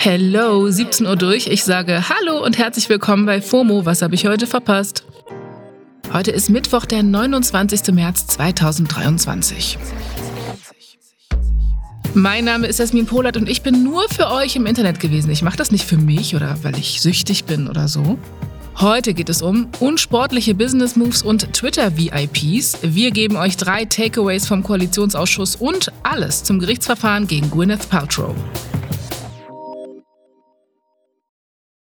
[0.00, 1.48] Hello, 17 Uhr durch.
[1.48, 3.84] Ich sage Hallo und herzlich willkommen bei FOMO.
[3.84, 5.04] Was habe ich heute verpasst?
[6.12, 7.92] Heute ist Mittwoch, der 29.
[7.92, 9.76] März 2023.
[12.14, 15.32] Mein Name ist Jasmin Polat und ich bin nur für euch im Internet gewesen.
[15.32, 18.20] Ich mache das nicht für mich oder weil ich süchtig bin oder so.
[18.78, 22.78] Heute geht es um unsportliche Business Moves und Twitter-VIPs.
[22.82, 28.36] Wir geben euch drei Takeaways vom Koalitionsausschuss und alles zum Gerichtsverfahren gegen Gwyneth Paltrow.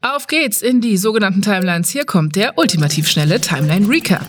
[0.00, 1.90] Auf geht's in die sogenannten Timelines.
[1.90, 4.26] Hier kommt der ultimativ schnelle Timeline Recap.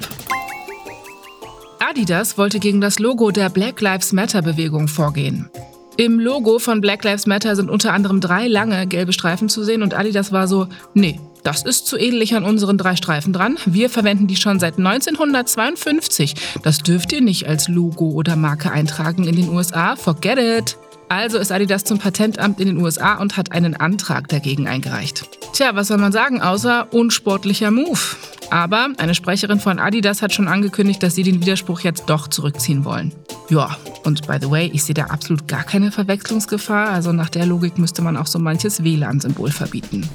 [1.79, 5.47] Adidas wollte gegen das Logo der Black Lives Matter Bewegung vorgehen.
[5.95, 9.83] Im Logo von Black Lives Matter sind unter anderem drei lange gelbe Streifen zu sehen
[9.83, 13.59] und Adidas war so, nee, das ist zu ähnlich an unseren drei Streifen dran.
[13.67, 16.33] Wir verwenden die schon seit 1952.
[16.63, 19.95] Das dürft ihr nicht als Logo oder Marke eintragen in den USA.
[19.95, 20.77] Forget it.
[21.09, 25.38] Also ist Adidas zum Patentamt in den USA und hat einen Antrag dagegen eingereicht.
[25.59, 27.99] Tja, was soll man sagen, außer unsportlicher Move.
[28.49, 32.85] Aber eine Sprecherin von Adidas hat schon angekündigt, dass sie den Widerspruch jetzt doch zurückziehen
[32.85, 33.11] wollen.
[33.49, 36.87] Ja, und by the way, ich sehe da absolut gar keine Verwechslungsgefahr.
[36.87, 40.09] Also nach der Logik müsste man auch so manches WLAN-Symbol verbieten.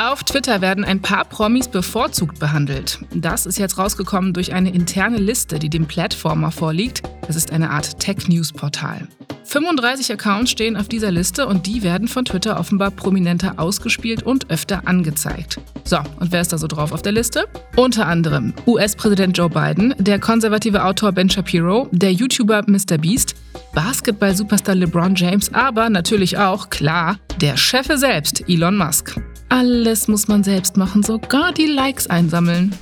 [0.00, 3.00] Auf Twitter werden ein paar Promis bevorzugt behandelt.
[3.12, 7.02] Das ist jetzt rausgekommen durch eine interne Liste, die dem Plattformer vorliegt.
[7.26, 9.08] Das ist eine Art Tech-News-Portal.
[9.48, 14.50] 35 Accounts stehen auf dieser Liste und die werden von Twitter offenbar prominenter ausgespielt und
[14.50, 15.58] öfter angezeigt.
[15.84, 17.46] So, und wer ist da so drauf auf der Liste?
[17.74, 22.98] Unter anderem US-Präsident Joe Biden, der konservative Autor Ben Shapiro, der YouTuber Mr.
[22.98, 23.36] Beast,
[23.72, 29.18] Basketball-Superstar LeBron James, aber natürlich auch, klar, der Chefe selbst, Elon Musk.
[29.48, 32.74] Alles muss man selbst machen, sogar die Likes einsammeln.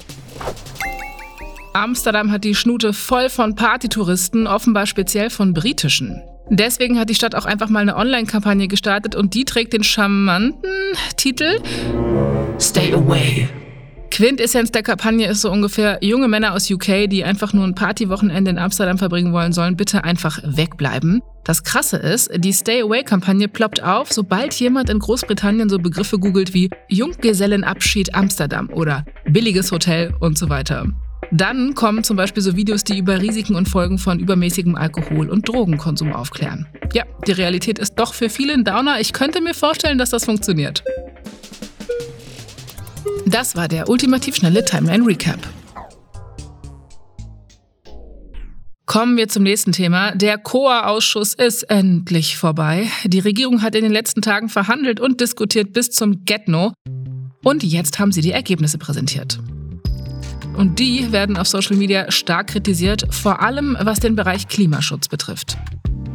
[1.74, 6.22] Amsterdam hat die Schnute voll von Partytouristen, offenbar speziell von britischen.
[6.48, 10.70] Deswegen hat die Stadt auch einfach mal eine Online-Kampagne gestartet und die trägt den charmanten
[11.16, 11.60] Titel
[12.58, 13.48] Stay Away.
[14.10, 18.50] Quintessenz der Kampagne ist so ungefähr, junge Männer aus UK, die einfach nur ein Partywochenende
[18.50, 21.20] in Amsterdam verbringen wollen, sollen bitte einfach wegbleiben.
[21.44, 26.54] Das Krasse ist, die Stay Away-Kampagne ploppt auf, sobald jemand in Großbritannien so Begriffe googelt
[26.54, 30.86] wie Junggesellenabschied Amsterdam oder billiges Hotel und so weiter.
[31.32, 35.48] Dann kommen zum Beispiel so Videos, die über Risiken und Folgen von übermäßigem Alkohol- und
[35.48, 36.66] Drogenkonsum aufklären.
[36.92, 39.00] Ja, die Realität ist doch für viele ein Downer.
[39.00, 40.84] Ich könnte mir vorstellen, dass das funktioniert.
[43.26, 45.41] Das war der ultimativ schnelle Timeline Recap.
[48.86, 50.12] Kommen wir zum nächsten Thema.
[50.12, 52.88] Der COA-Ausschuss ist endlich vorbei.
[53.04, 56.72] Die Regierung hat in den letzten Tagen verhandelt und diskutiert bis zum Get-No.
[57.42, 59.41] Und jetzt haben sie die Ergebnisse präsentiert.
[60.56, 65.58] Und die werden auf Social Media stark kritisiert, vor allem was den Bereich Klimaschutz betrifft.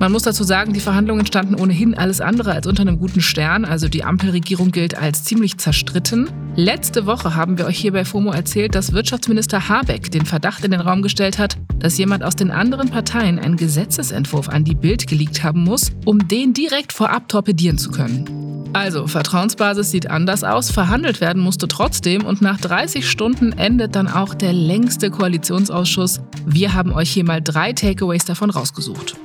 [0.01, 3.65] Man muss dazu sagen, die Verhandlungen standen ohnehin alles andere als unter einem guten Stern.
[3.65, 6.27] Also die Ampelregierung gilt als ziemlich zerstritten.
[6.55, 10.71] Letzte Woche haben wir euch hier bei FOMO erzählt, dass Wirtschaftsminister Habeck den Verdacht in
[10.71, 15.05] den Raum gestellt hat, dass jemand aus den anderen Parteien einen Gesetzesentwurf an die Bild
[15.05, 18.40] geleakt haben muss, um den direkt vorab torpedieren zu können.
[18.73, 24.07] Also, Vertrauensbasis sieht anders aus, verhandelt werden musste trotzdem und nach 30 Stunden endet dann
[24.07, 26.21] auch der längste Koalitionsausschuss.
[26.45, 29.17] Wir haben euch hier mal drei Takeaways davon rausgesucht.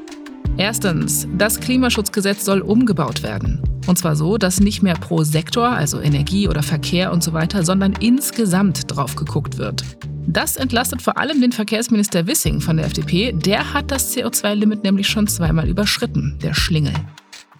[0.56, 3.62] Erstens, das Klimaschutzgesetz soll umgebaut werden.
[3.86, 7.64] Und zwar so, dass nicht mehr pro Sektor, also Energie oder Verkehr und so weiter,
[7.64, 9.84] sondern insgesamt drauf geguckt wird.
[10.26, 13.32] Das entlastet vor allem den Verkehrsminister Wissing von der FDP.
[13.32, 16.94] Der hat das CO2-Limit nämlich schon zweimal überschritten, der Schlingel.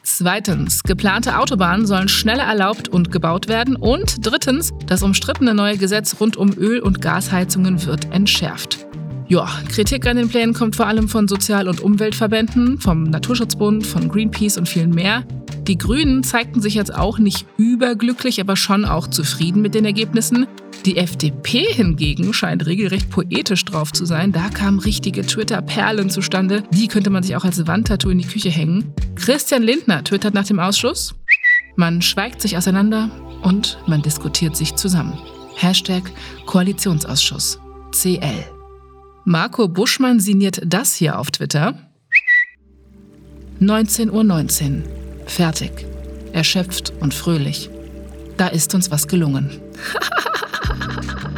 [0.08, 3.74] Zweitens, geplante Autobahnen sollen schneller erlaubt und gebaut werden.
[3.74, 8.86] Und drittens, das umstrittene neue Gesetz rund um Öl- und Gasheizungen wird entschärft.
[9.26, 14.08] Ja, Kritik an den Plänen kommt vor allem von Sozial- und Umweltverbänden, vom Naturschutzbund, von
[14.08, 15.24] Greenpeace und vielen mehr.
[15.66, 20.46] Die Grünen zeigten sich jetzt auch nicht überglücklich, aber schon auch zufrieden mit den Ergebnissen.
[20.86, 24.30] Die FDP hingegen scheint regelrecht poetisch drauf zu sein.
[24.30, 26.62] Da kamen richtige Twitter-Perlen zustande.
[26.70, 28.94] Die könnte man sich auch als Wandtattoo in die Küche hängen.
[29.16, 31.16] Christian Lindner twittert nach dem Ausschuss.
[31.74, 33.10] Man schweigt sich auseinander
[33.42, 35.18] und man diskutiert sich zusammen.
[35.56, 36.04] Hashtag
[36.46, 37.58] Koalitionsausschuss.
[37.90, 38.44] CL.
[39.24, 41.74] Marco Buschmann signiert das hier auf Twitter.
[43.60, 44.82] 19.19 Uhr.
[45.26, 45.84] Fertig.
[46.32, 47.70] erschöpft und fröhlich.
[48.36, 49.50] Da ist uns was gelungen.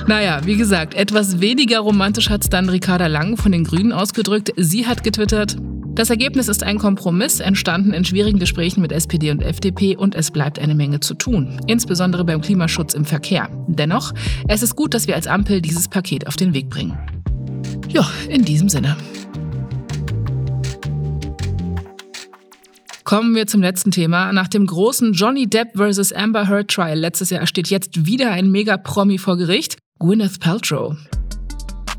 [0.08, 4.52] naja, wie gesagt, etwas weniger romantisch hat es dann Ricarda Lang von den Grünen ausgedrückt.
[4.56, 5.58] Sie hat getwittert,
[5.98, 10.30] das Ergebnis ist ein Kompromiss, entstanden in schwierigen Gesprächen mit SPD und FDP und es
[10.30, 13.50] bleibt eine Menge zu tun, insbesondere beim Klimaschutz im Verkehr.
[13.66, 14.14] Dennoch,
[14.46, 16.96] es ist gut, dass wir als Ampel dieses Paket auf den Weg bringen.
[17.88, 18.96] Ja, in diesem Sinne.
[23.04, 24.32] Kommen wir zum letzten Thema.
[24.32, 26.12] Nach dem großen Johnny Depp vs.
[26.12, 30.96] Amber Heard Trial letztes Jahr steht jetzt wieder ein Mega-Promi vor Gericht, Gwyneth Paltrow.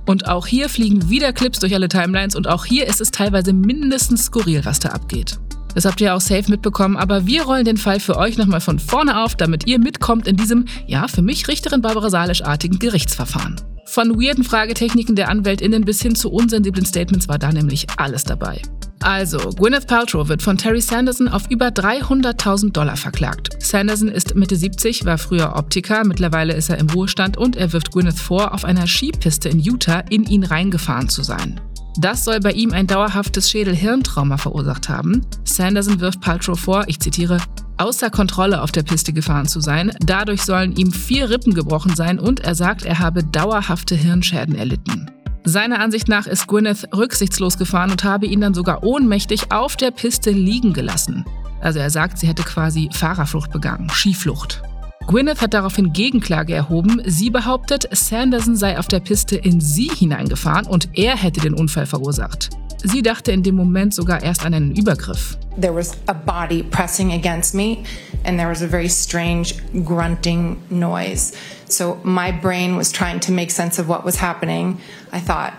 [0.05, 3.51] Und auch hier fliegen wieder Clips durch alle Timelines und auch hier ist es teilweise
[3.51, 5.37] mindestens skurril, was da abgeht.
[5.75, 8.79] Das habt ihr auch safe mitbekommen, aber wir rollen den Fall für euch nochmal von
[8.79, 13.57] vorne auf, damit ihr mitkommt in diesem, ja, für mich Richterin Barbara Salisch-artigen Gerichtsverfahren.
[13.85, 18.61] Von weirden Fragetechniken der AnwältInnen bis hin zu unsensiblen Statements war da nämlich alles dabei.
[19.01, 23.55] Also, Gwyneth Paltrow wird von Terry Sanderson auf über 300.000 Dollar verklagt.
[23.59, 27.91] Sanderson ist Mitte 70, war früher Optiker, mittlerweile ist er im Ruhestand und er wirft
[27.91, 31.59] Gwyneth vor, auf einer Skipiste in Utah in ihn reingefahren zu sein.
[31.97, 35.25] Das soll bei ihm ein dauerhaftes Schädel-Hirntrauma verursacht haben.
[35.43, 37.39] Sanderson wirft Paltrow vor, ich zitiere,
[37.77, 39.91] außer Kontrolle auf der Piste gefahren zu sein.
[39.99, 45.09] Dadurch sollen ihm vier Rippen gebrochen sein und er sagt, er habe dauerhafte Hirnschäden erlitten.
[45.43, 49.91] Seiner Ansicht nach ist Gwyneth rücksichtslos gefahren und habe ihn dann sogar ohnmächtig auf der
[49.91, 51.25] Piste liegen gelassen.
[51.61, 54.61] Also er sagt, sie hätte quasi Fahrerflucht begangen, Skiflucht.
[55.07, 57.01] Gwyneth hat daraufhin Gegenklage erhoben.
[57.05, 61.87] Sie behauptet, Sanderson sei auf der Piste in sie hineingefahren und er hätte den Unfall
[61.87, 62.49] verursacht.
[62.83, 65.37] Sie dachte in dem Moment sogar erst an einen Übergriff.
[65.59, 67.83] There was a body pressing against me
[68.23, 71.33] and there was a very strange grunting noise.
[71.65, 74.79] So my brain was trying to make sense of what was happening.
[75.11, 75.53] I thought,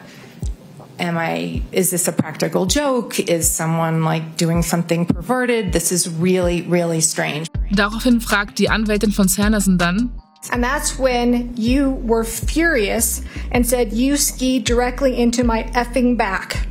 [0.99, 3.19] am I is this a practical joke?
[3.21, 5.73] Is someone like doing something perverted?
[5.73, 7.49] This is really really strange.
[7.71, 10.11] Daraufhin fragt die Anwältin von Sanderson dann,
[10.51, 13.21] And that's when you were furious
[13.53, 16.67] and said you skied directly into my effing back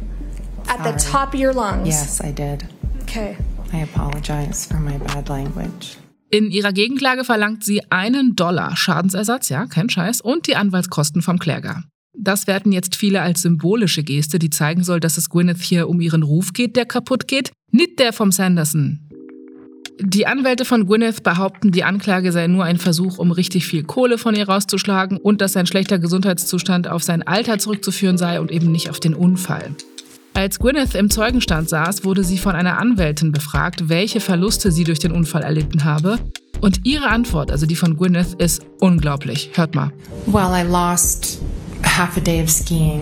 [0.70, 1.88] at the top of your lungs.
[1.88, 2.66] Yes, I did.
[3.04, 3.36] Okay.
[3.74, 5.98] I apologize for my bad language.
[6.32, 11.40] In ihrer Gegenklage verlangt sie einen Dollar Schadensersatz, ja, kein Scheiß, und die Anwaltskosten vom
[11.40, 11.84] Kläger.
[12.16, 16.02] Das werten jetzt viele als symbolische Geste, die zeigen soll, dass es Gwyneth hier um
[16.02, 19.00] ihren Ruf geht, der kaputt geht, nicht der vom Sanderson.
[20.02, 24.18] Die Anwälte von Gwyneth behaupten, die Anklage sei nur ein Versuch, um richtig viel Kohle
[24.18, 28.72] von ihr rauszuschlagen und dass sein schlechter Gesundheitszustand auf sein Alter zurückzuführen sei und eben
[28.72, 29.76] nicht auf den Unfall.
[30.34, 35.00] Als Gwyneth im Zeugenstand saß, wurde sie von einer Anwältin befragt, welche Verluste sie durch
[35.00, 36.20] den Unfall erlitten habe.
[36.62, 39.52] Und ihre Antwort, also die von Gwyneth, ist unglaublich.
[39.54, 39.92] Hört mal.
[40.28, 41.40] Well, I lost
[41.84, 43.02] half a day of skiing.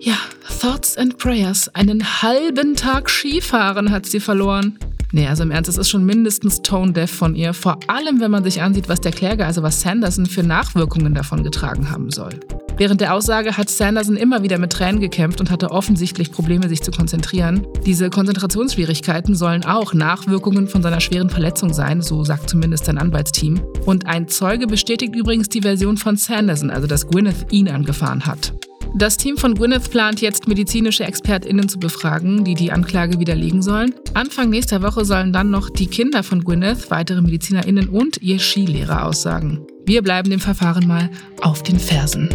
[0.00, 0.16] Ja,
[0.60, 1.68] Thoughts and Prayers.
[1.74, 4.78] Einen halben Tag Skifahren hat sie verloren.
[5.12, 7.54] Nee, also im Ernst, es ist schon mindestens tone deaf von ihr.
[7.54, 11.44] Vor allem, wenn man sich ansieht, was der Kläger, also was Sanderson, für Nachwirkungen davon
[11.44, 12.38] getragen haben soll.
[12.78, 16.82] Während der Aussage hat Sanderson immer wieder mit Tränen gekämpft und hatte offensichtlich Probleme, sich
[16.82, 17.66] zu konzentrieren.
[17.86, 23.62] Diese Konzentrationsschwierigkeiten sollen auch Nachwirkungen von seiner schweren Verletzung sein, so sagt zumindest sein Anwaltsteam.
[23.86, 28.52] Und ein Zeuge bestätigt übrigens die Version von Sanderson, also dass Gwyneth ihn angefahren hat.
[28.94, 33.94] Das Team von Gwyneth plant jetzt medizinische ExpertInnen zu befragen, die die Anklage widerlegen sollen.
[34.14, 39.06] Anfang nächster Woche sollen dann noch die Kinder von Gwyneth, weitere MedizinerInnen und ihr Skilehrer
[39.06, 39.66] aussagen.
[39.86, 41.10] Wir bleiben dem Verfahren mal
[41.42, 42.28] auf den Fersen.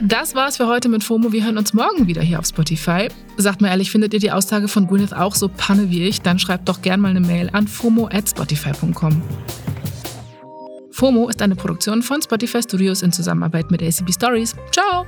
[0.00, 1.32] Das war's für heute mit FOMO.
[1.32, 3.08] Wir hören uns morgen wieder hier auf Spotify.
[3.36, 6.22] Sagt mal ehrlich, findet ihr die Aussage von Gwyneth auch so panne wie ich?
[6.22, 9.22] Dann schreibt doch gerne mal eine Mail an fomo@spotify.com.
[10.92, 14.54] FOMO ist eine Produktion von Spotify Studios in Zusammenarbeit mit ACB Stories.
[14.70, 15.04] Ciao!